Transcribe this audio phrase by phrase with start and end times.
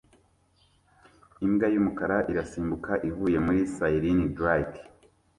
[1.45, 4.81] Imbwa yumukara irasimbuka ivuye muri silindrike